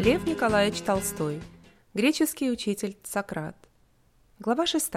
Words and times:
Лев 0.00 0.26
Николаевич 0.26 0.80
Толстой. 0.80 1.42
Греческий 1.92 2.50
учитель 2.50 2.96
Сократ. 3.04 3.68
Глава 4.38 4.64
6. 4.64 4.90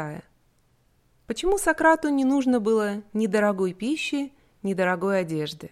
Почему 1.28 1.58
Сократу 1.58 2.08
не 2.08 2.24
нужно 2.24 2.62
было 2.62 3.04
ни 3.12 3.28
дорогой 3.28 3.74
пищи, 3.74 4.32
ни 4.62 4.74
дорогой 4.74 5.20
одежды? 5.20 5.72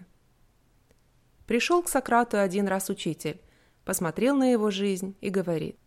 Пришел 1.48 1.82
к 1.82 1.88
Сократу 1.88 2.40
один 2.40 2.68
раз 2.68 2.90
учитель, 2.90 3.40
посмотрел 3.86 4.36
на 4.36 4.52
его 4.52 4.70
жизнь 4.70 5.16
и 5.22 5.30
говорит. 5.30 5.78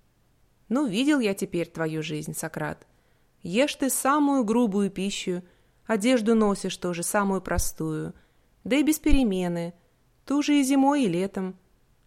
«Ну, 0.71 0.87
видел 0.87 1.21
я 1.21 1.35
теперь 1.35 1.69
твою 1.69 2.03
жизнь, 2.03 2.33
Сократ. 2.33 2.87
Ешь 3.43 3.75
ты 3.75 3.91
самую 3.91 4.45
грубую 4.45 4.91
пищу, 4.91 5.43
одежду 5.85 6.35
носишь 6.35 6.79
тоже 6.79 7.03
самую 7.03 7.43
простую, 7.43 8.15
да 8.65 8.77
и 8.77 8.83
без 8.83 8.99
перемены, 8.99 9.75
ту 10.25 10.41
же 10.41 10.59
и 10.59 10.63
зимой, 10.63 11.05
и 11.05 11.09
летом, 11.09 11.59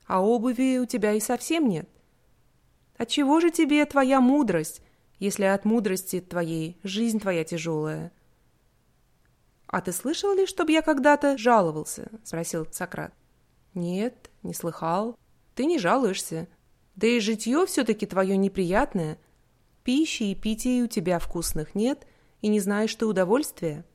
а 0.07 0.23
обуви 0.23 0.79
у 0.79 0.85
тебя 0.85 1.13
и 1.13 1.19
совсем 1.19 1.67
нет. 1.67 1.87
Отчего 2.97 3.39
же 3.39 3.51
тебе 3.51 3.85
твоя 3.85 4.19
мудрость, 4.19 4.81
если 5.19 5.43
от 5.43 5.65
мудрости 5.65 6.19
твоей 6.19 6.79
жизнь 6.83 7.19
твоя 7.19 7.43
тяжелая?» 7.43 8.11
«А 9.67 9.81
ты 9.81 9.91
слышал 9.91 10.33
ли, 10.33 10.45
чтобы 10.45 10.71
я 10.71 10.81
когда-то 10.81 11.37
жаловался?»– 11.37 12.09
спросил 12.23 12.65
Сократ. 12.71 13.13
«Нет, 13.73 14.31
не 14.41 14.53
слыхал. 14.53 15.17
Ты 15.55 15.65
не 15.65 15.77
жалуешься. 15.77 16.47
Да 16.95 17.05
и 17.05 17.19
житье 17.19 17.65
все-таки 17.65 18.05
твое 18.05 18.37
неприятное. 18.37 19.19
Пищи 19.83 20.23
и 20.23 20.35
питья 20.35 20.83
у 20.83 20.87
тебя 20.87 21.19
вкусных 21.19 21.75
нет, 21.75 22.07
и 22.41 22.47
не 22.47 22.59
знаешь 22.59 22.95
ты 22.95 23.05
удовольствия?» 23.05 23.85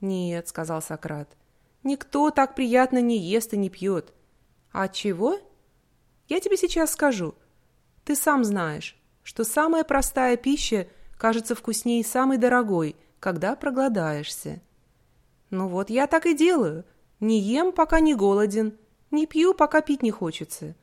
«Нет»,— 0.00 0.46
сказал 0.48 0.80
Сократ,— 0.80 1.36
«никто 1.82 2.30
так 2.30 2.54
приятно 2.54 3.00
не 3.00 3.18
ест 3.18 3.52
и 3.52 3.56
не 3.56 3.68
пьет. 3.70 4.14
А 4.72 4.88
чего? 4.88 5.38
Я 6.28 6.40
тебе 6.40 6.56
сейчас 6.56 6.92
скажу. 6.92 7.34
Ты 8.04 8.14
сам 8.14 8.44
знаешь, 8.44 8.96
что 9.22 9.44
самая 9.44 9.84
простая 9.84 10.36
пища 10.36 10.88
кажется 11.16 11.54
вкуснее 11.54 12.04
самой 12.04 12.38
дорогой, 12.38 12.96
когда 13.20 13.56
проголодаешься. 13.56 14.60
Ну 15.50 15.68
вот 15.68 15.90
я 15.90 16.06
так 16.06 16.26
и 16.26 16.34
делаю. 16.34 16.84
Не 17.20 17.40
ем, 17.40 17.72
пока 17.72 18.00
не 18.00 18.14
голоден, 18.14 18.78
не 19.10 19.26
пью, 19.26 19.54
пока 19.54 19.80
пить 19.80 20.02
не 20.02 20.10
хочется. 20.10 20.76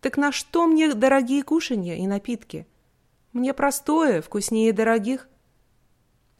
Так 0.00 0.16
на 0.16 0.32
что 0.32 0.66
мне 0.66 0.92
дорогие 0.92 1.42
кушанья 1.42 1.96
и 1.96 2.06
напитки? 2.06 2.66
Мне 3.32 3.52
простое, 3.54 4.22
вкуснее 4.22 4.72
дорогих. 4.72 5.28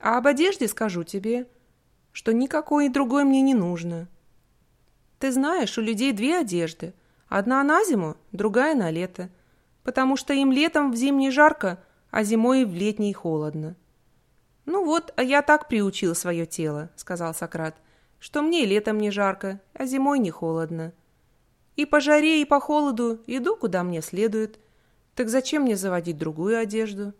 А 0.01 0.19
об 0.19 0.27
одежде 0.27 0.67
скажу 0.69 1.05
тебе, 1.05 1.47
что 2.13 2.33
никакой 2.33 2.89
другой 2.89 3.25
мне 3.25 3.43
не 3.43 3.55
нужно. 3.55 4.09
Ты 5.19 5.33
знаешь, 5.33 5.79
у 5.79 5.81
людей 5.81 6.13
две 6.13 6.39
одежды. 6.39 6.95
Одна 7.29 7.63
на 7.65 7.85
зиму, 7.85 8.17
другая 8.33 8.75
на 8.75 8.91
лето. 8.91 9.31
Потому 9.83 10.17
что 10.17 10.35
им 10.35 10.53
летом 10.53 10.93
в 10.93 10.97
зимней 10.97 11.31
жарко, 11.31 11.83
а 12.11 12.23
зимой 12.23 12.65
в 12.65 12.75
летней 12.75 13.13
холодно. 13.13 13.77
«Ну 14.67 14.85
вот, 14.85 15.15
а 15.17 15.23
я 15.23 15.43
так 15.43 15.69
приучил 15.69 16.15
свое 16.17 16.45
тело»,— 16.45 16.91
сказал 16.97 17.35
Сократ, 17.35 17.77
«что 18.19 18.43
мне 18.43 18.65
летом 18.65 18.99
не 18.99 19.13
жарко, 19.13 19.61
а 19.73 19.87
зимой 19.87 20.19
не 20.19 20.31
холодно. 20.31 20.93
И 21.77 21.87
по 21.87 22.01
жаре, 22.01 22.43
и 22.43 22.45
по 22.45 22.59
холоду 22.59 23.21
иду, 23.29 23.55
куда 23.55 23.85
мне 23.85 24.03
следует. 24.03 24.59
Так 25.15 25.29
зачем 25.29 25.63
мне 25.63 25.77
заводить 25.77 26.19
другую 26.19 26.59
одежду?» 26.59 27.15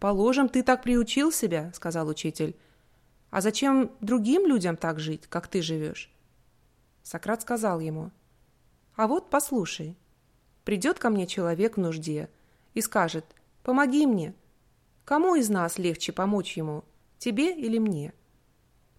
«Положим, 0.00 0.48
ты 0.48 0.64
так 0.64 0.82
приучил 0.82 1.30
себя»,— 1.30 1.70
сказал 1.74 2.08
учитель. 2.08 2.56
«А 3.30 3.40
зачем 3.40 3.92
другим 4.00 4.46
людям 4.46 4.76
так 4.76 4.98
жить, 4.98 5.26
как 5.28 5.46
ты 5.46 5.62
живешь?» 5.62 6.10
Сократ 7.02 7.42
сказал 7.42 7.80
ему, 7.80 8.10
«А 8.96 9.06
вот 9.06 9.30
послушай, 9.30 9.96
придет 10.64 10.98
ко 10.98 11.10
мне 11.10 11.26
человек 11.26 11.76
в 11.76 11.80
нужде 11.80 12.28
и 12.74 12.80
скажет, 12.80 13.24
помоги 13.62 14.06
мне. 14.06 14.34
Кому 15.04 15.34
из 15.34 15.48
нас 15.48 15.78
легче 15.78 16.12
помочь 16.12 16.56
ему, 16.56 16.84
тебе 17.18 17.54
или 17.54 17.78
мне?» 17.78 18.12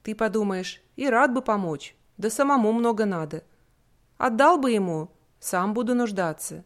Ты 0.04 0.16
подумаешь, 0.16 0.82
и 0.96 1.08
рад 1.08 1.32
бы 1.34 1.42
помочь, 1.42 1.96
да 2.18 2.30
самому 2.30 2.72
много 2.72 3.06
надо. 3.06 3.44
Отдал 4.18 4.58
бы 4.58 4.72
ему, 4.72 5.10
сам 5.40 5.74
буду 5.74 5.94
нуждаться. 5.94 6.64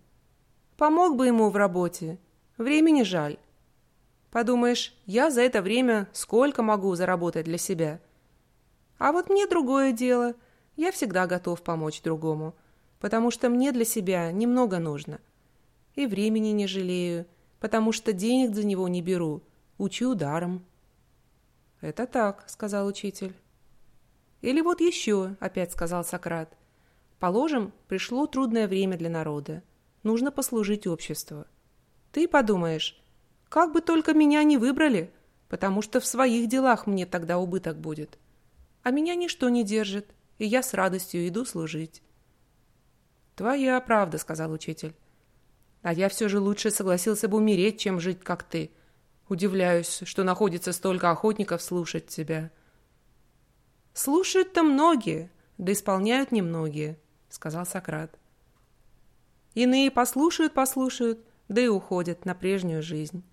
Помог 0.78 1.16
бы 1.16 1.28
ему 1.28 1.50
в 1.50 1.56
работе, 1.56 2.18
времени 2.57 3.03
жаль. 3.03 3.38
Подумаешь, 4.31 4.94
я 5.06 5.31
за 5.31 5.41
это 5.41 5.62
время 5.62 6.09
сколько 6.13 6.63
могу 6.63 6.95
заработать 6.95 7.45
для 7.45 7.57
себя. 7.57 8.00
А 8.97 9.12
вот 9.12 9.29
мне 9.29 9.47
другое 9.47 9.91
дело– 9.91 10.34
я 10.75 10.91
всегда 10.91 11.28
готов 11.28 11.62
помочь 11.62 12.02
другому, 12.02 12.56
потому 13.00 13.31
что 13.31 13.50
мне 13.50 13.72
для 13.72 13.86
себя 13.86 14.31
немного 14.31 14.80
нужно. 14.80 15.19
И 15.96 16.06
времени 16.06 16.50
не 16.50 16.68
жалею, 16.68 17.25
потому 17.59 17.91
что 17.91 18.13
денег 18.13 18.53
за 18.53 18.66
него 18.66 18.88
не 18.88 19.02
беру, 19.02 19.41
учу 19.78 20.16
даром. 20.16 20.66
«Это 21.81 22.08
так»,— 22.08 22.44
сказал 22.47 22.88
учитель. 22.88 23.34
«Или 24.41 24.62
вот 24.62 24.81
еще»,— 24.81 25.36
опять 25.40 25.72
сказал 25.72 26.03
Сократ. 26.03 26.56
«Положим, 27.19 27.72
пришло 27.88 28.28
трудное 28.28 28.68
время 28.68 28.97
для 28.97 29.09
народа. 29.09 29.63
Нужно 30.03 30.31
послужить 30.31 30.88
обществу. 30.88 31.46
Ты 32.12 32.28
подумаешь, 32.28 33.02
как 33.50 33.72
бы 33.72 33.81
только 33.81 34.13
меня 34.13 34.44
не 34.44 34.57
выбрали, 34.57 35.12
потому 35.47 35.81
что 35.81 36.00
в 36.00 36.06
своих 36.06 36.50
делах 36.50 36.88
мне 36.88 37.06
тогда 37.06 37.38
убыток 37.38 37.78
будет. 37.78 38.18
А 38.84 38.92
меня 38.92 39.16
ничто 39.16 39.50
не 39.50 39.63
держит 39.63 40.15
и 40.38 40.46
я 40.46 40.62
с 40.63 40.73
радостью 40.73 41.28
иду 41.28 41.46
служить. 41.46 42.01
«Твоя 43.35 43.79
правда»,— 43.81 44.18
сказал 44.19 44.51
учитель. 44.51 44.96
«А 45.81 45.94
я 45.94 46.09
все 46.09 46.29
же 46.29 46.40
лучше 46.40 46.72
согласился 46.72 47.28
бы 47.28 47.38
умереть, 47.38 47.79
чем 47.79 48.00
жить, 48.00 48.22
как 48.22 48.44
ты. 48.44 48.72
Удивляюсь, 49.28 50.01
что 50.03 50.24
находится 50.24 50.72
столько 50.72 51.12
охотников 51.12 51.62
слушать 51.62 52.07
тебя». 52.07 52.51
«Слушают-то 53.94 54.63
многие, 54.63 55.31
да 55.57 55.72
исполняют 55.72 56.31
немногие»,— 56.31 56.97
сказал 57.29 57.66
Сократ. 57.66 58.18
«Иные 59.53 59.90
послушают-послушают, 59.91 61.19
да 61.47 61.62
и 61.62 61.68
уходят 61.68 62.25
на 62.25 62.35
прежнюю 62.35 62.81
жизнь. 62.81 63.24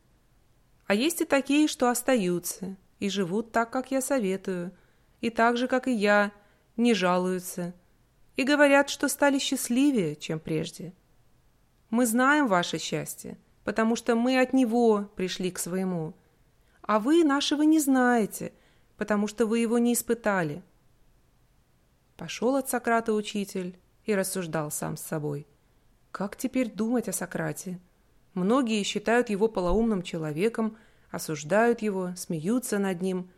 А 0.86 0.94
есть 0.94 1.20
и 1.20 1.24
такие, 1.24 1.68
что 1.68 1.88
остаются 1.88 2.76
и 2.98 3.08
живут 3.08 3.50
так, 3.50 3.70
как 3.70 3.91
я 3.91 4.00
советую, 4.00 4.72
и 5.20 5.30
так 5.30 5.56
же, 5.56 5.66
как 5.66 5.88
и 5.88 5.92
я, 5.92 6.32
не 6.77 6.94
жалуются 6.94 7.75
и 8.37 8.44
говорят, 8.44 8.88
что 8.88 9.09
стали 9.09 9.38
счастливее, 9.38 10.16
чем 10.16 10.41
прежде. 10.41 10.93
Мы 11.91 12.06
знаем 12.06 12.47
ваше 12.47 12.78
счастье, 12.78 13.38
потому 13.65 13.97
что 13.97 14.15
мы 14.15 14.41
от 14.41 14.53
него 14.53 15.10
пришли 15.16 15.50
к 15.50 15.59
своему, 15.59 16.15
а 16.81 16.99
вы 16.99 17.25
нашего 17.25 17.62
не 17.62 17.78
знаете, 17.78 18.53
потому 18.97 19.27
что 19.27 19.47
вы 19.47 19.59
его 19.59 19.78
не 19.78 19.93
испытали. 19.93 20.62
Пошел 22.16 22.56
от 22.56 22.69
Сократа 22.69 23.12
учитель 23.12 23.78
и 24.04 24.15
рассуждал 24.15 24.71
сам 24.71 24.97
с 24.97 25.03
собой. 25.03 25.47
Как 26.10 26.37
теперь 26.37 26.71
думать 26.71 27.09
о 27.09 27.12
Сократе? 27.12 27.78
Многие 28.34 28.83
считают 28.83 29.28
его 29.28 29.49
полоумным 29.49 30.03
человеком, 30.03 30.77
осуждают 31.10 31.83
его, 31.83 32.15
смеются 32.16 32.78
над 32.78 33.03
ним, 33.03 33.31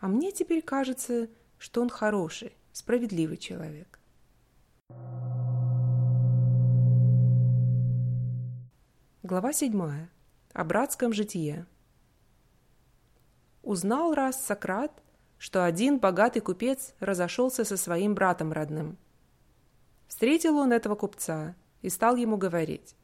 а 0.00 0.08
мне 0.08 0.32
теперь 0.32 0.62
кажется, 0.62 1.28
что 1.58 1.82
он 1.82 1.90
хороший 1.90 2.54
справедливый 2.72 3.36
человек. 3.36 3.98
Глава 9.22 9.52
7. 9.52 10.08
О 10.52 10.64
братском 10.64 11.12
житие. 11.12 11.66
Узнал 13.62 14.14
раз 14.14 14.44
Сократ, 14.44 15.02
что 15.38 15.64
один 15.64 15.98
богатый 15.98 16.40
купец 16.40 16.94
разошелся 16.98 17.64
со 17.64 17.76
своим 17.76 18.14
братом 18.14 18.52
родным. 18.52 18.98
Встретил 20.08 20.56
он 20.56 20.72
этого 20.72 20.96
купца 20.96 21.54
и 21.82 21.88
стал 21.88 22.16
ему 22.16 22.36
говорить. 22.36 22.96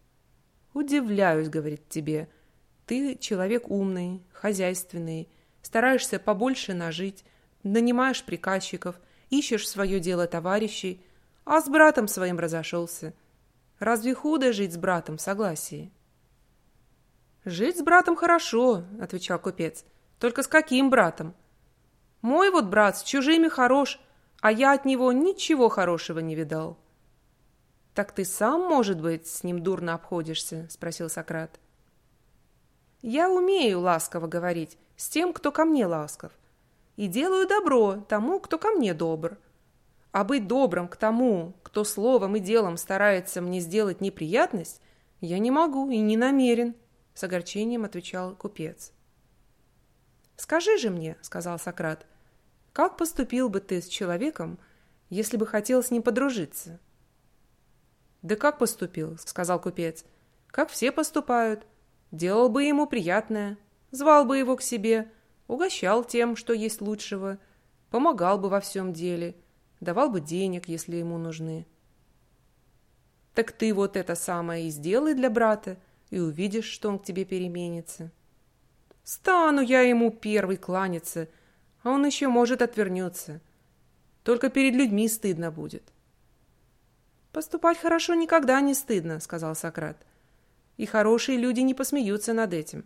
«Удивляюсь,— 0.74 1.48
говорит 1.50 1.88
тебе,— 1.88 2.28
ты 2.86 3.16
человек 3.16 3.68
умный, 3.70 4.22
хозяйственный, 4.32 5.28
стараешься 5.60 6.18
побольше 6.18 6.72
нажить, 6.72 7.24
нанимаешь 7.64 8.22
приказчиков, 8.22 9.00
ищешь 9.30 9.68
свое 9.68 10.00
дело 10.00 10.26
товарищей, 10.26 11.04
а 11.44 11.60
с 11.60 11.68
братом 11.68 12.08
своим 12.08 12.38
разошелся. 12.38 13.14
Разве 13.78 14.14
худо 14.14 14.52
жить 14.52 14.74
с 14.74 14.76
братом 14.76 15.16
в 15.16 15.20
согласии? 15.20 15.92
«Жить 17.44 17.78
с 17.78 17.82
братом 17.82 18.16
хорошо»,— 18.16 18.82
отвечал 19.00 19.38
купец. 19.38 19.84
«Только 20.18 20.42
с 20.42 20.48
каким 20.48 20.90
братом? 20.90 21.32
Мой 22.20 22.50
вот 22.50 22.64
брат 22.64 22.98
с 22.98 23.04
чужими 23.04 23.46
хорош, 23.46 24.00
а 24.40 24.50
я 24.50 24.72
от 24.72 24.84
него 24.84 25.12
ничего 25.12 25.68
хорошего 25.68 26.18
не 26.18 26.34
видал». 26.34 26.76
«Так 27.94 28.10
ты 28.10 28.24
сам, 28.24 28.62
может 28.62 29.00
быть, 29.00 29.28
с 29.28 29.44
ним 29.44 29.62
дурно 29.62 29.94
обходишься?»— 29.94 30.66
спросил 30.70 31.08
Сократ. 31.08 31.60
«Я 33.00 33.30
умею 33.30 33.78
ласково 33.80 34.26
говорить 34.26 34.76
с 34.96 35.08
тем, 35.08 35.32
кто 35.32 35.52
ко 35.52 35.64
мне 35.64 35.86
ласков, 35.86 36.32
и 36.96 37.06
делаю 37.06 37.46
добро 37.46 38.04
тому, 38.08 38.40
кто 38.40 38.58
ко 38.58 38.70
мне 38.70 38.94
добр. 38.94 39.38
А 40.12 40.24
быть 40.24 40.46
добрым 40.46 40.88
к 40.88 40.96
тому, 40.96 41.54
кто 41.62 41.84
словом 41.84 42.36
и 42.36 42.40
делом 42.40 42.76
старается 42.76 43.40
мне 43.40 43.60
сделать 43.60 44.00
неприятность, 44.00 44.80
я 45.20 45.38
не 45.38 45.50
могу 45.50 45.90
и 45.90 45.98
не 45.98 46.16
намерен,— 46.16 46.74
с 47.14 47.24
огорчением 47.24 47.84
отвечал 47.84 48.34
купец. 48.34 48.92
«Скажи 50.36 50.76
же 50.76 50.90
мне,— 50.90 51.16
сказал 51.22 51.58
Сократ,— 51.58 52.06
как 52.72 52.96
поступил 52.98 53.48
бы 53.48 53.60
ты 53.60 53.80
с 53.80 53.88
человеком, 53.88 54.58
если 55.08 55.36
бы 55.38 55.46
хотел 55.46 55.82
с 55.82 55.90
ним 55.90 56.02
подружиться?» 56.02 56.78
«Да 58.20 58.36
как 58.36 58.58
поступил,— 58.58 59.16
сказал 59.24 59.60
купец,— 59.60 60.04
как 60.48 60.68
все 60.68 60.92
поступают. 60.92 61.66
Делал 62.10 62.48
бы 62.48 62.64
ему 62.64 62.86
приятное, 62.86 63.56
звал 63.90 64.24
бы 64.24 64.38
его 64.38 64.56
к 64.56 64.62
себе, 64.62 65.10
угощал 65.48 66.04
тем, 66.04 66.36
что 66.36 66.52
есть 66.52 66.80
лучшего, 66.80 67.38
помогал 67.90 68.38
бы 68.38 68.48
во 68.48 68.60
всем 68.60 68.92
деле, 68.92 69.34
давал 69.80 70.10
бы 70.10 70.20
денег, 70.20 70.68
если 70.68 70.96
ему 70.96 71.18
нужны. 71.18 71.66
Так 73.34 73.52
ты 73.52 73.74
вот 73.74 73.96
это 73.96 74.14
самое 74.14 74.66
и 74.66 74.70
сделай 74.70 75.14
для 75.14 75.30
брата, 75.30 75.76
и 76.10 76.18
увидишь, 76.18 76.66
что 76.66 76.88
он 76.88 76.98
к 76.98 77.04
тебе 77.04 77.24
переменится. 77.24 78.10
Стану 79.04 79.60
я 79.60 79.82
ему 79.82 80.10
первый 80.10 80.56
кланяться, 80.56 81.28
а 81.82 81.90
он 81.90 82.04
еще, 82.06 82.28
может, 82.28 82.62
отвернется. 82.62 83.40
Только 84.24 84.48
перед 84.50 84.74
людьми 84.74 85.08
стыдно 85.08 85.50
будет. 85.50 85.92
«Поступать 87.32 87.78
хорошо 87.78 88.14
никогда 88.14 88.60
не 88.60 88.74
стыдно»,— 88.74 89.20
сказал 89.20 89.54
Сократ. 89.54 89.98
«И 90.78 90.86
хорошие 90.86 91.36
люди 91.36 91.60
не 91.60 91.74
посмеются 91.74 92.32
над 92.32 92.54
этим. 92.54 92.84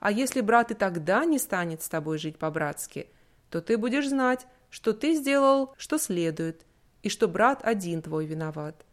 А 0.00 0.12
если 0.12 0.40
брат 0.40 0.70
и 0.70 0.74
тогда 0.74 1.24
не 1.24 1.38
станет 1.38 1.82
с 1.82 1.88
тобой 1.88 2.18
жить 2.18 2.38
по-братски, 2.38 3.08
то 3.50 3.60
ты 3.60 3.76
будешь 3.76 4.08
знать, 4.08 4.46
что 4.70 4.92
ты 4.92 5.14
сделал, 5.14 5.74
что 5.76 5.98
следует, 5.98 6.66
и 7.02 7.08
что 7.08 7.28
брат 7.28 7.60
один 7.64 8.02
твой 8.02 8.26
виноват. 8.26 8.84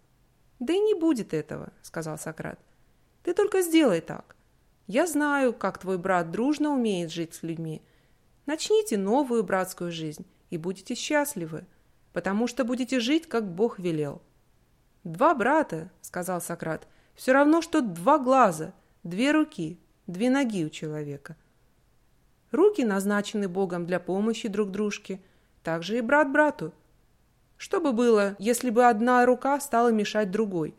Да 0.59 0.73
и 0.73 0.79
не 0.79 0.93
будет 0.93 1.33
этого, 1.33 1.73
сказал 1.81 2.17
Сократ. 2.17 2.59
Ты 3.23 3.33
только 3.33 3.61
сделай 3.61 4.01
так. 4.01 4.35
Я 4.87 5.07
знаю, 5.07 5.53
как 5.53 5.79
твой 5.79 5.97
брат 5.97 6.31
дружно 6.31 6.69
умеет 6.69 7.11
жить 7.11 7.33
с 7.33 7.43
людьми. 7.43 7.81
Начните 8.45 8.97
новую 8.97 9.43
братскую 9.43 9.91
жизнь 9.91 10.25
и 10.51 10.57
будете 10.57 10.93
счастливы, 10.93 11.65
потому 12.13 12.47
что 12.47 12.63
будете 12.63 12.99
жить, 12.99 13.27
как 13.27 13.51
Бог 13.51 13.79
велел. 13.79 14.21
Два 15.03 15.33
брата, 15.33 15.91
сказал 16.01 16.39
Сократ, 16.39 16.87
все 17.15 17.33
равно, 17.33 17.61
что 17.61 17.81
два 17.81 18.19
глаза, 18.19 18.73
две 19.03 19.31
руки, 19.31 19.79
две 20.07 20.29
ноги 20.29 20.65
у 20.65 20.69
человека. 20.69 21.35
Руки 22.51 22.83
назначены 22.83 23.47
Богом 23.47 23.85
для 23.85 23.99
помощи 23.99 24.47
друг 24.47 24.71
дружке, 24.71 25.19
также 25.63 25.97
и 25.97 26.01
брат 26.01 26.31
брату– 26.31 26.73
что 27.57 27.79
бы 27.79 27.93
было, 27.93 28.35
если 28.37 28.69
бы 28.69 28.85
одна 28.85 29.25
рука 29.25 29.59
стала 29.59 29.91
мешать 29.91 30.31
другой? 30.31 30.75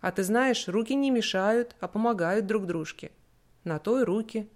А 0.00 0.10
ты 0.10 0.24
знаешь, 0.24 0.66
руки 0.66 0.94
не 0.94 1.10
мешают, 1.10 1.76
а 1.80 1.86
помогают 1.86 2.46
друг 2.46 2.66
дружке. 2.66 3.12
На 3.62 3.78
то 3.78 4.00
и 4.00 4.04
руки. 4.04 4.48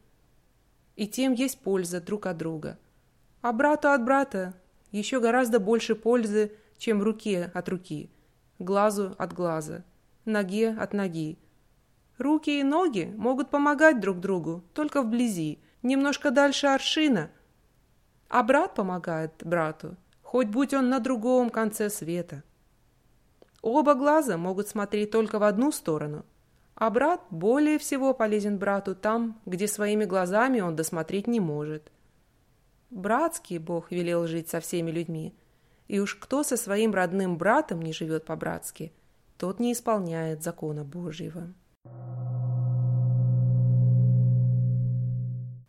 И 0.97 1.07
тем 1.07 1.35
есть 1.35 1.61
польза 1.61 2.01
друг 2.01 2.27
от 2.27 2.37
друга. 2.37 2.79
А 3.43 3.53
брату 3.53 3.91
от 3.91 4.05
брата 4.05 4.55
еще 4.91 5.21
гораздо 5.21 5.61
больше 5.61 5.95
пользы, 5.95 6.53
чем 6.79 7.03
руке 7.03 7.51
от 7.55 7.69
руки, 7.69 8.11
глазу 8.59 9.15
от 9.19 9.33
глаза, 9.33 9.85
ноге 10.25 10.71
от 10.71 10.93
ноги. 10.93 11.39
Руки 12.19 12.61
и 12.61 12.63
ноги 12.63 13.13
могут 13.17 13.51
помогать 13.51 14.01
друг 14.01 14.21
другу 14.21 14.65
только 14.75 15.03
вблизи, 15.03 15.59
немножко 15.83 16.31
дальше 16.31 16.67
аршина. 16.67 17.31
А 18.29 18.43
брат 18.43 18.75
помогает 18.75 19.33
брату 19.45 19.97
хоть 20.27 20.49
будь 20.49 20.75
он 20.75 20.91
на 20.91 20.99
другом 20.99 21.51
конце 21.51 21.89
света. 21.89 22.43
Оба 23.63 23.95
глаза 23.95 24.37
могут 24.37 24.69
смотреть 24.69 25.13
только 25.13 25.39
в 25.39 25.45
одну 25.45 25.71
сторону, 25.71 26.27
а 26.75 26.91
брат 26.91 27.23
более 27.31 27.79
всего 27.79 28.13
полезен 28.13 28.59
брату 28.59 28.97
там, 28.97 29.41
где 29.47 29.69
своими 29.69 30.05
глазами 30.05 30.61
он 30.61 30.75
досмотреть 30.75 31.29
не 31.29 31.39
может. 31.39 31.93
Братский 32.91 33.59
Бог 33.59 33.93
велел 33.93 34.27
жить 34.27 34.51
со 34.51 34.61
всеми 34.61 34.91
людьми, 34.91 35.33
и 35.87 36.01
уж 36.01 36.17
кто 36.17 36.43
со 36.43 36.57
своим 36.57 36.93
родным 36.93 37.39
братом 37.39 37.81
не 37.81 37.93
живет 37.93 38.25
по-братски, 38.25 38.93
тот 39.39 39.61
не 39.61 39.73
исполняет 39.73 40.43
закона 40.43 40.85
Божьего. 40.85 41.55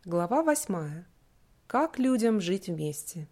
Глава 0.09 0.41
восьмая. 0.41 1.05
Как 1.67 1.99
людям 1.99 2.39
жить 2.39 2.67
вместе? 2.67 3.27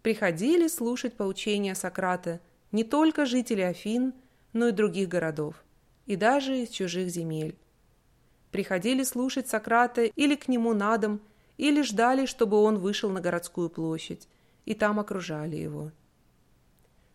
приходили 0.00 0.68
слушать 0.68 1.16
поучения 1.16 1.74
Сократа 1.74 2.38
не 2.70 2.84
только 2.84 3.26
жители 3.26 3.62
Афин, 3.62 4.14
но 4.52 4.68
и 4.68 4.70
других 4.70 5.08
городов, 5.08 5.56
и 6.06 6.14
даже 6.14 6.56
из 6.56 6.68
чужих 6.68 7.08
земель. 7.08 7.58
Приходили 8.52 9.02
слушать 9.02 9.48
Сократа 9.48 10.04
или 10.04 10.36
к 10.36 10.46
нему 10.46 10.72
на 10.72 10.96
дом, 10.98 11.20
или 11.56 11.82
ждали, 11.82 12.24
чтобы 12.24 12.58
он 12.58 12.78
вышел 12.78 13.10
на 13.10 13.20
городскую 13.20 13.70
площадь, 13.70 14.28
и 14.66 14.74
там 14.74 15.00
окружали 15.00 15.56
его. 15.56 15.90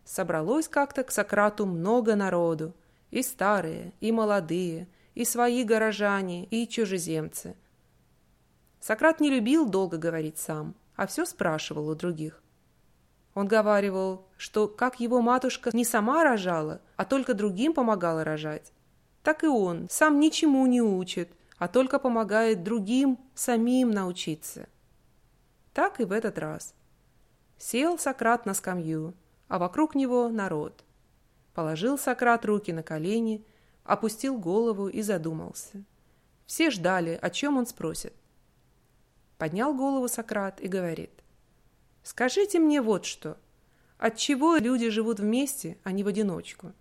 Собралось 0.04 0.68
как-то 0.68 1.04
к 1.04 1.10
Сократу 1.10 1.64
много 1.64 2.16
народу, 2.16 2.74
и 3.10 3.22
старые, 3.22 3.94
и 4.00 4.12
молодые, 4.12 4.88
и 5.14 5.24
свои 5.24 5.64
горожане, 5.64 6.44
и 6.50 6.68
чужеземцы. 6.68 7.56
Сократ 8.80 9.20
не 9.20 9.30
любил 9.30 9.68
долго 9.68 9.98
говорить 9.98 10.38
сам, 10.38 10.74
а 10.96 11.06
все 11.06 11.24
спрашивал 11.24 11.88
у 11.88 11.94
других. 11.94 12.42
Он 13.34 13.46
говаривал, 13.46 14.26
что 14.36 14.66
как 14.66 15.00
его 15.00 15.20
матушка 15.20 15.70
не 15.72 15.84
сама 15.84 16.24
рожала, 16.24 16.80
а 16.96 17.04
только 17.04 17.34
другим 17.34 17.72
помогала 17.72 18.24
рожать, 18.24 18.72
так 19.22 19.44
и 19.44 19.46
он 19.46 19.88
сам 19.90 20.20
ничему 20.20 20.66
не 20.66 20.80
учит, 20.80 21.30
а 21.58 21.68
только 21.68 21.98
помогает 21.98 22.62
другим 22.62 23.18
самим 23.34 23.90
научиться. 23.90 24.68
Так 25.72 26.00
и 26.00 26.04
в 26.04 26.12
этот 26.12 26.38
раз. 26.38 26.74
Сел 27.58 27.98
Сократ 27.98 28.46
на 28.46 28.54
скамью, 28.54 29.14
а 29.48 29.58
вокруг 29.58 29.94
него 29.94 30.28
народ. 30.28 30.84
Положил 31.54 31.98
Сократ 31.98 32.44
руки 32.44 32.72
на 32.72 32.82
колени, 32.82 33.44
опустил 33.84 34.38
голову 34.38 34.88
и 34.88 35.02
задумался. 35.02 35.84
Все 36.46 36.70
ждали, 36.70 37.18
о 37.20 37.30
чем 37.30 37.58
он 37.58 37.66
спросит. 37.66 38.14
Поднял 39.38 39.74
голову 39.74 40.08
Сократ 40.08 40.60
и 40.60 40.68
говорит– 40.68 41.10
Скажите 42.08 42.58
мне 42.58 42.80
вот 42.80 43.04
что. 43.04 43.36
Отчего 43.98 44.56
люди 44.56 44.88
живут 44.88 45.20
вместе, 45.20 45.76
а 45.84 45.92
не 45.92 46.02
в 46.02 46.06
одиночку? 46.06 46.72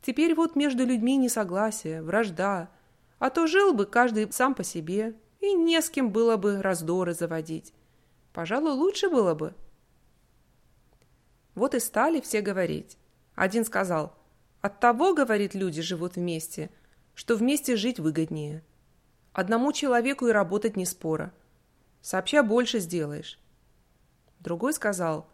Теперь 0.00 0.34
вот 0.34 0.56
между 0.56 0.84
людьми 0.84 1.16
несогласие, 1.16 2.02
вражда, 2.02 2.70
а 3.20 3.30
то 3.30 3.46
жил 3.46 3.72
бы 3.72 3.86
каждый 3.86 4.32
сам 4.32 4.56
по 4.56 4.64
себе, 4.64 5.14
и 5.38 5.52
не 5.52 5.80
с 5.80 5.90
кем 5.90 6.10
было 6.10 6.36
бы 6.36 6.60
раздоры 6.60 7.14
заводить. 7.14 7.72
Пожалуй, 8.32 8.72
лучше 8.72 9.08
было 9.08 9.34
бы. 9.34 9.54
Вот 11.54 11.76
и 11.76 11.78
стали 11.78 12.20
все 12.20 12.40
говорить. 12.40 12.98
Один 13.36 13.64
сказал, 13.64 14.12
от 14.60 14.80
того, 14.80 15.14
говорит, 15.14 15.54
люди 15.54 15.82
живут 15.82 16.16
вместе, 16.16 16.68
что 17.14 17.36
вместе 17.36 17.76
жить 17.76 18.00
выгоднее. 18.00 18.64
Одному 19.32 19.72
человеку 19.72 20.26
и 20.26 20.32
работать 20.32 20.76
не 20.76 20.84
спора. 20.84 21.32
Сообща 22.02 22.42
больше 22.42 22.80
сделаешь. 22.80 23.38
Другой 24.40 24.74
сказал, 24.74 25.26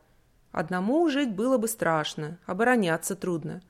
одному 0.53 1.09
жить 1.09 1.35
было 1.35 1.59
бы 1.59 1.67
страшно, 1.67 2.39
обороняться 2.47 3.17
трудно. 3.17 3.63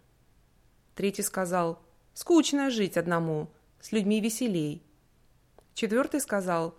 Третий 0.95 1.23
сказал, 1.23 1.81
скучно 2.13 2.71
жить 2.71 2.97
одному, 2.97 3.49
с 3.81 3.93
людьми 3.93 4.21
веселей. 4.21 4.83
Четвертый 5.75 6.21
сказал, 6.21 6.75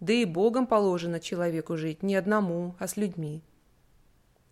да 0.00 0.12
и 0.12 0.24
Богом 0.24 0.66
положено 0.66 1.20
человеку 1.20 1.76
жить 1.76 2.02
не 2.02 2.16
одному, 2.16 2.74
а 2.78 2.88
с 2.88 2.96
людьми. 2.96 3.42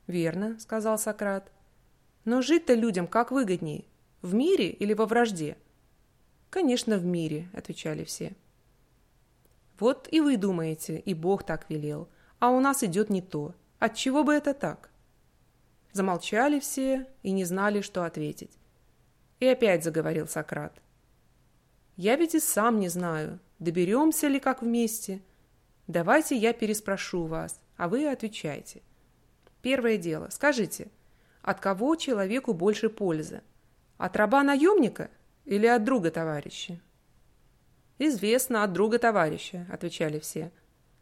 «Верно»,— 0.06 0.58
сказал 0.60 0.98
Сократ. 0.98 1.50
«Но 2.24 2.42
жить-то 2.42 2.74
людям 2.74 3.06
как 3.06 3.30
выгоднее, 3.30 3.86
в 4.22 4.34
мире 4.34 4.68
или 4.70 4.92
во 4.92 5.06
вражде?» 5.06 5.56
«Конечно, 6.50 6.98
в 6.98 7.04
мире»,— 7.04 7.48
отвечали 7.52 8.04
все. 8.04 8.34
«Вот 9.78 10.08
и 10.10 10.20
вы 10.20 10.36
думаете, 10.36 10.98
и 10.98 11.14
Бог 11.14 11.44
так 11.44 11.68
велел 11.68 12.08
а 12.38 12.50
у 12.50 12.60
нас 12.60 12.82
идет 12.82 13.10
не 13.10 13.22
то. 13.22 13.54
Отчего 13.78 14.24
бы 14.24 14.34
это 14.34 14.54
так? 14.54 14.90
Замолчали 15.92 16.60
все 16.60 17.06
и 17.22 17.30
не 17.30 17.44
знали, 17.44 17.80
что 17.80 18.04
ответить. 18.04 18.52
И 19.40 19.46
опять 19.46 19.84
заговорил 19.84 20.26
Сократ. 20.26 20.80
Я 21.96 22.16
ведь 22.16 22.34
и 22.34 22.40
сам 22.40 22.78
не 22.78 22.88
знаю, 22.88 23.38
доберемся 23.58 24.28
ли 24.28 24.38
как 24.38 24.62
вместе. 24.62 25.22
Давайте 25.86 26.36
я 26.36 26.52
переспрошу 26.52 27.24
вас, 27.24 27.60
а 27.76 27.88
вы 27.88 28.06
отвечайте. 28.06 28.82
Первое 29.62 29.96
дело, 29.96 30.28
скажите, 30.30 30.88
от 31.42 31.60
кого 31.60 31.96
человеку 31.96 32.52
больше 32.52 32.90
пользы? 32.90 33.42
От 33.96 34.16
раба-наемника 34.16 35.10
или 35.46 35.66
от 35.66 35.84
друга-товарища? 35.84 36.78
«Известно, 37.98 38.62
от 38.62 38.72
друга-товарища»,— 38.72 39.66
отвечали 39.72 40.18
все. 40.18 40.52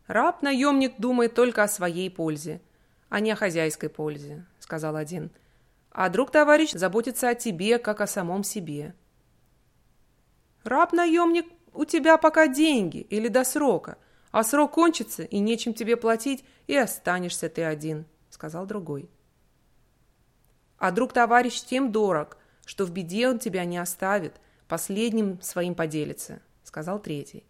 Раб-наемник 0.07 0.99
думает 0.99 1.35
только 1.35 1.63
о 1.63 1.69
своей 1.69 2.11
пользе, 2.11 2.61
а 3.09 3.21
не 3.21 3.33
о 3.33 3.37
хозяйской 3.37 3.89
пользе»,— 3.89 4.45
сказал 4.59 4.97
один. 4.97 5.31
«А 5.91 6.09
друг-товарищ 6.09 6.73
заботится 6.73 7.31
о 7.31 7.35
тебе, 7.35 7.79
как 7.79 8.01
о 8.01 8.07
самом 8.07 8.45
себе». 8.45 8.95
«Раб-наемник, 10.63 11.47
у 11.73 11.85
тебя 11.85 12.17
пока 12.17 12.47
деньги 12.49 12.99
или 12.99 13.29
до 13.29 13.45
срока, 13.45 13.97
а 14.31 14.45
срок 14.45 14.73
кончится, 14.73 15.23
и 15.25 15.39
нечем 15.39 15.75
тебе 15.75 15.97
платить, 15.97 16.45
и 16.67 16.77
останешься 16.77 17.49
ты 17.49 17.65
один»,— 17.65 18.05
сказал 18.31 18.67
другой. 18.67 19.11
«А 20.79 20.91
друг-товарищ 20.91 21.63
тем 21.63 21.93
дорог, 21.93 22.37
что 22.65 22.85
в 22.85 22.91
беде 22.91 23.29
он 23.29 23.39
тебя 23.39 23.65
не 23.65 23.79
оставит, 23.79 24.41
последним 24.69 25.41
своим 25.41 25.75
поделится»,— 25.75 26.41
сказал 26.65 26.99
третий. 26.99 27.45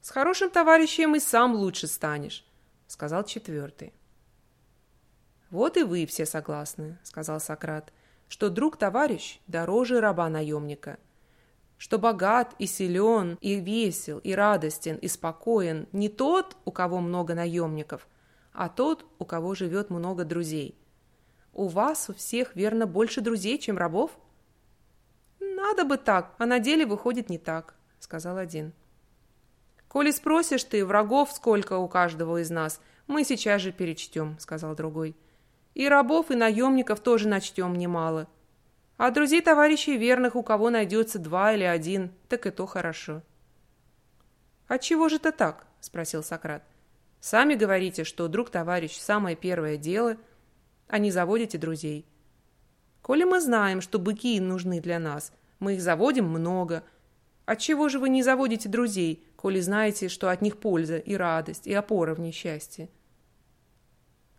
«С 0.00 0.10
хорошим 0.10 0.50
товарищем 0.50 1.16
и 1.16 1.20
сам 1.20 1.54
лучше 1.54 1.86
станешь»,— 1.86 2.44
сказал 2.86 3.24
четвертый. 3.24 3.94
«Вот 5.50 5.76
и 5.76 5.82
вы 5.82 6.04
все 6.06 6.26
согласны»,— 6.26 6.98
сказал 7.02 7.40
Сократ, 7.40 7.92
«что 8.28 8.50
друг-товарищ 8.50 9.40
дороже 9.46 10.00
раба-наемника, 10.00 10.98
что 11.78 11.98
богат 11.98 12.54
и 12.58 12.66
силен, 12.66 13.38
и 13.40 13.54
весел, 13.54 14.18
и 14.18 14.32
радостен, 14.32 14.96
и 14.96 15.08
спокоен 15.08 15.88
не 15.92 16.08
тот, 16.08 16.56
у 16.64 16.72
кого 16.72 17.00
много 17.00 17.34
наемников, 17.34 18.06
а 18.52 18.68
тот, 18.68 19.04
у 19.18 19.24
кого 19.24 19.54
живет 19.54 19.90
много 19.90 20.24
друзей. 20.24 20.78
У 21.54 21.68
вас 21.68 22.10
у 22.10 22.14
всех, 22.14 22.56
верно, 22.56 22.86
больше 22.86 23.20
друзей, 23.20 23.58
чем 23.58 23.78
рабов?» 23.78 24.10
«Надо 25.38 25.84
бы 25.84 25.96
так, 25.96 26.34
а 26.38 26.46
на 26.46 26.58
деле 26.58 26.84
выходит 26.84 27.30
не 27.30 27.38
так»,— 27.38 27.74
сказал 28.00 28.36
один. 28.36 28.72
«Коли 29.86 30.10
спросишь 30.10 30.64
ты, 30.64 30.84
врагов 30.84 31.30
сколько 31.32 31.78
у 31.78 31.86
каждого 31.86 32.42
из 32.42 32.50
нас, 32.50 32.80
мы 33.06 33.22
сейчас 33.22 33.62
же 33.62 33.70
перечтем»,— 33.70 34.36
сказал 34.40 34.74
другой. 34.74 35.16
И 35.74 35.88
рабов, 35.88 36.32
и 36.32 36.34
наемников 36.34 36.98
тоже 37.00 37.28
начтем 37.28 37.74
немало. 37.76 38.28
А 38.96 39.10
друзей 39.10 39.40
товарищей 39.40 39.96
верных, 39.96 40.34
у 40.34 40.42
кого 40.42 40.70
найдется 40.70 41.20
два 41.20 41.52
или 41.52 41.64
один, 41.64 42.12
так 42.28 42.46
и 42.46 42.50
то 42.50 42.66
хорошо. 42.66 43.22
«Отчего 44.66 45.08
же 45.08 45.16
это 45.16 45.30
так?»– 45.30 45.66
спросил 45.80 46.24
Сократ. 46.24 46.64
«Сами 47.20 47.54
говорите, 47.54 48.02
что 48.02 48.28
друг-товарищ– 48.28 48.98
самое 49.00 49.36
первое 49.36 49.76
дело, 49.76 50.16
а 50.88 50.98
не 50.98 51.10
заводите 51.10 51.58
друзей. 51.58 52.06
Коли 53.02 53.24
мы 53.24 53.40
знаем, 53.40 53.80
что 53.80 53.98
быки 53.98 54.40
нужны 54.40 54.80
для 54.80 54.98
нас, 54.98 55.32
мы 55.58 55.74
их 55.74 55.82
заводим 55.82 56.26
много. 56.28 56.82
Отчего 57.44 57.88
же 57.88 57.98
вы 57.98 58.08
не 58.08 58.22
заводите 58.22 58.68
друзей, 58.68 59.26
коли 59.36 59.60
знаете, 59.60 60.08
что 60.08 60.30
от 60.30 60.40
них 60.40 60.58
польза 60.58 60.96
и 60.96 61.14
радость, 61.14 61.66
и 61.66 61.74
опора 61.74 62.14
в 62.14 62.20
несчастье?» 62.20 62.88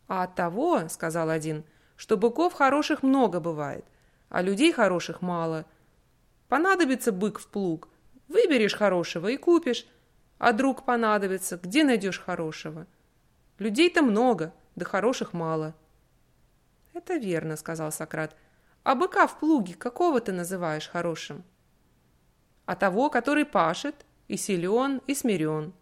А 0.07 0.23
от 0.23 0.35
того, 0.35 0.87
сказал 0.89 1.29
один, 1.29 1.63
что 1.95 2.17
быков 2.17 2.53
хороших 2.53 3.03
много 3.03 3.39
бывает, 3.39 3.85
а 4.29 4.41
людей 4.41 4.71
хороших 4.71 5.21
мало. 5.21 5.65
Понадобится 6.47 7.11
бык 7.11 7.39
в 7.39 7.47
плуг, 7.47 7.89
выберешь 8.27 8.75
хорошего 8.75 9.27
и 9.27 9.37
купишь, 9.37 9.87
а 10.37 10.51
друг 10.53 10.85
понадобится, 10.85 11.57
где 11.57 11.83
найдешь 11.83 12.19
хорошего? 12.19 12.87
Людей-то 13.57 14.01
много, 14.01 14.53
да 14.75 14.85
хороших 14.85 15.33
мало. 15.33 15.75
Это 16.95 17.15
верно, 17.15 17.57
сказал 17.57 17.91
Сократ. 17.91 18.37
А 18.83 18.95
быка 18.95 19.27
в 19.27 19.37
плуге 19.37 19.73
какого 19.73 20.21
ты 20.21 20.31
называешь 20.31 20.87
хорошим? 20.87 21.43
А 22.65 22.77
того, 22.77 23.09
который 23.09 23.43
пашет, 23.43 24.05
и 24.29 24.37
силен, 24.37 25.01
и 25.05 25.13
смирен. 25.13 25.73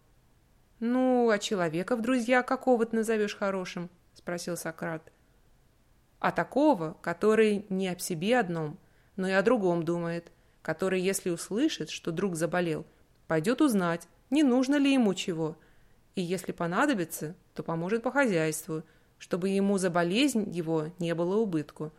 Ну, 0.80 1.30
а 1.30 1.38
человека 1.38 1.94
в 1.94 2.02
друзья 2.02 2.42
какого 2.42 2.84
ты 2.84 2.96
назовешь 2.96 3.36
хорошим? 3.36 3.90
спросил 4.12 4.56
Сократ. 4.56 5.12
А 6.18 6.32
такого, 6.32 6.96
который 7.00 7.64
не 7.68 7.86
об 7.88 8.00
себе 8.00 8.36
одном, 8.36 8.76
но 9.14 9.28
и 9.28 9.32
о 9.32 9.42
другом 9.42 9.84
думает, 9.84 10.32
который, 10.62 11.00
если 11.00 11.30
услышит, 11.30 11.90
что 11.90 12.10
друг 12.10 12.34
заболел, 12.34 12.84
пойдет 13.28 13.60
узнать, 13.60 14.08
не 14.30 14.42
нужно 14.42 14.74
ли 14.74 14.92
ему 14.92 15.14
чего, 15.14 15.56
и 16.16 16.22
если 16.22 16.50
понадобится, 16.50 17.36
то 17.54 17.62
поможет 17.62 18.02
по 18.02 18.10
хозяйству, 18.10 18.82
чтобы 19.18 19.48
ему 19.48 19.78
за 19.78 19.90
болезнь 19.90 20.50
его 20.50 20.90
не 20.98 21.14
было 21.14 21.36
убытку. 21.36 21.92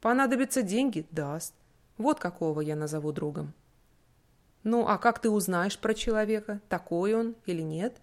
Понадобятся 0.00 0.62
деньги– 0.62 1.06
даст. 1.10 1.54
Вот 1.98 2.18
какого 2.18 2.60
я 2.60 2.76
назову 2.76 3.12
другом. 3.12 3.52
Ну, 4.62 4.86
а 4.86 4.98
как 4.98 5.18
ты 5.18 5.30
узнаешь 5.30 5.78
про 5.78 5.94
человека, 5.94 6.60
такой 6.68 7.14
он 7.14 7.34
или 7.46 7.62
нет? 7.62 7.96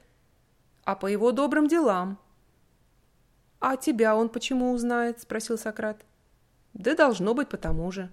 А 0.83 0.95
по 0.95 1.07
его 1.07 1.31
добрым 1.31 1.67
делам, 1.67 2.19
«А 3.59 3.75
тебя 3.75 4.15
он 4.15 4.29
почему 4.29 4.71
узнает?»– 4.71 5.19
спросил 5.21 5.57
Сократ. 5.57 6.05
«Да 6.73 6.95
должно 6.95 7.33
быть 7.33 7.49
потому 7.49 7.91
же». 7.91 8.11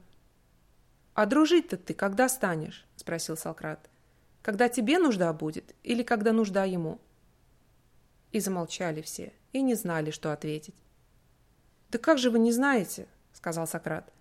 «А 1.13 1.27
дружить-то 1.27 1.77
ты 1.77 1.93
когда 1.93 2.29
станешь?»– 2.29 2.87
спросил 2.97 3.37
Сократ. 3.37 3.91
«Когда 4.43 4.69
тебе 4.69 4.99
нужда 4.99 5.33
будет 5.33 5.75
или 5.83 6.03
когда 6.03 6.33
нужда 6.33 6.65
ему?» 6.65 6.99
И 8.35 8.41
замолчали 8.41 9.00
все, 9.00 9.33
и 9.55 9.62
не 9.62 9.75
знали, 9.75 10.11
что 10.11 10.31
ответить. 10.31 10.75
«Да 11.91 11.99
как 11.99 12.19
же 12.19 12.31
вы 12.31 12.38
не 12.38 12.53
знаете?»– 12.53 13.07
сказал 13.33 13.67
Сократ. 13.67 14.12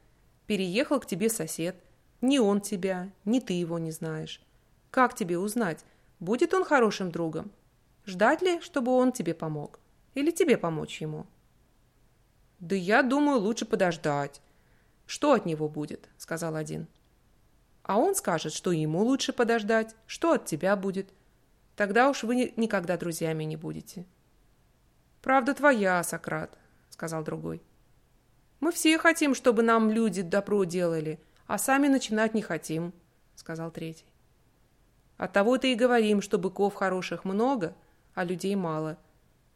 «Переехал 0.48 1.02
к 1.02 1.06
тебе 1.06 1.30
сосед. 1.30 1.76
Ни 2.22 2.38
он 2.38 2.62
тебя, 2.62 3.12
ни 3.26 3.42
ты 3.42 3.54
его 3.54 3.80
не 3.80 3.92
знаешь. 3.92 4.42
Как 4.92 5.16
тебе 5.16 5.38
узнать, 5.38 5.84
будет 6.22 6.54
он 6.54 6.64
хорошим 6.64 7.12
другом? 7.12 7.52
Ждать 8.06 8.42
ли, 8.42 8.62
чтобы 8.62 8.94
он 8.94 9.12
тебе 9.12 9.34
помог?» 9.34 9.80
Или 10.14 10.32
тебе 10.32 10.58
помочь 10.58 11.02
ему?» 11.02 11.26
«Да 12.60 12.76
я 12.76 13.02
думаю, 13.02 13.40
лучше 13.40 13.66
подождать. 13.66 14.42
Что 15.06 15.34
от 15.34 15.46
него 15.46 15.68
будет?»— 15.68 16.08
сказал 16.18 16.56
один. 16.56 16.88
«А 17.82 17.98
он 17.98 18.16
скажет, 18.16 18.54
что 18.54 18.72
ему 18.72 19.04
лучше 19.04 19.34
подождать, 19.34 19.96
что 20.06 20.34
от 20.34 20.46
тебя 20.46 20.76
будет. 20.76 21.10
Тогда 21.76 22.10
уж 22.10 22.24
вы 22.24 22.54
никогда 22.56 22.98
друзьями 22.98 23.44
не 23.44 23.56
будете». 23.56 24.06
«Правда 25.22 25.54
твоя, 25.54 26.04
Сократ»,— 26.04 26.58
сказал 26.90 27.24
другой. 27.24 27.62
«Мы 28.60 28.72
все 28.72 28.98
хотим, 28.98 29.36
чтобы 29.36 29.64
нам 29.64 29.90
люди 29.90 30.22
добро 30.22 30.64
делали, 30.64 31.20
а 31.48 31.58
сами 31.58 31.88
начинать 31.88 32.34
не 32.34 32.42
хотим»,— 32.42 32.94
сказал 33.36 33.72
третий. 33.72 34.06
«Оттого-то 35.18 35.68
и 35.68 35.76
говорим, 35.76 36.22
что 36.22 36.38
быков 36.38 36.74
хороших 36.74 37.26
много, 37.26 37.76
а 38.14 38.24
людей 38.24 38.56
мало». 38.56 38.98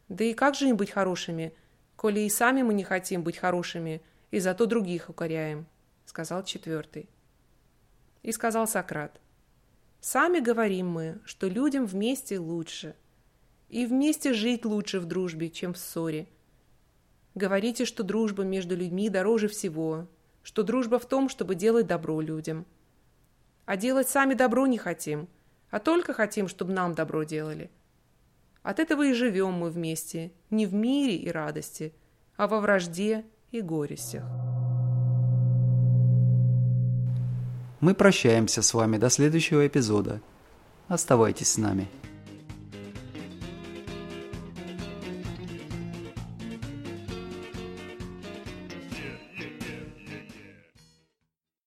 Да 0.10 0.24
и 0.24 0.34
как 0.34 0.56
же 0.56 0.70
им 0.70 0.78
быть 0.78 0.92
хорошими, 0.92 1.54
коли 1.96 2.22
и 2.22 2.30
сами 2.30 2.62
мы 2.62 2.74
не 2.74 2.84
хотим 2.84 3.24
быть 3.24 3.38
хорошими, 3.38 4.02
и 4.32 4.40
зато 4.40 4.66
других 4.66 5.10
укоряем,— 5.10 5.68
сказал 6.06 6.44
четвертый. 6.44 7.10
И 8.24 8.32
сказал 8.32 8.68
Сократ, 8.68 9.20
«Сами 10.00 10.40
говорим 10.40 10.90
мы, 10.90 11.20
что 11.26 11.48
людям 11.48 11.86
вместе 11.86 12.40
лучше, 12.40 12.96
и 13.70 13.86
вместе 13.86 14.34
жить 14.34 14.66
лучше 14.66 15.00
в 15.00 15.06
дружбе, 15.06 15.50
чем 15.50 15.74
в 15.74 15.78
ссоре. 15.78 16.28
Говорите, 17.36 17.86
что 17.86 18.04
дружба 18.04 18.44
между 18.44 18.76
людьми 18.76 19.10
дороже 19.10 19.48
всего, 19.48 20.08
что 20.42 20.64
дружба 20.64 21.00
в 21.00 21.06
том, 21.06 21.30
чтобы 21.30 21.56
делать 21.56 21.88
добро 21.88 22.22
людям. 22.22 22.66
А 23.66 23.76
делать 23.76 24.08
сами 24.08 24.34
добро 24.34 24.66
не 24.66 24.78
хотим, 24.78 25.28
а 25.70 25.80
только 25.80 26.14
хотим, 26.14 26.48
чтобы 26.48 26.74
нам 26.74 26.94
добро 26.94 27.24
делали. 27.24 27.70
От 28.64 28.80
этого 28.80 29.06
и 29.06 29.14
живем 29.14 29.54
мы 29.54 29.70
вместе, 29.70 30.32
не 30.50 30.66
в 30.66 30.74
мире 30.74 31.16
и 31.16 31.30
радости, 31.30 31.94
а 32.38 32.48
во 32.48 32.60
вражде 32.60 33.26
и 33.52 33.62
горестях. 33.62 34.47
Мы 37.80 37.94
прощаемся 37.94 38.62
с 38.64 38.74
вами 38.74 38.98
до 38.98 39.10
следующего 39.10 39.68
эпизода. 39.68 40.20
Оставайтесь 40.88 41.50
с 41.50 41.58
нами. 41.58 41.88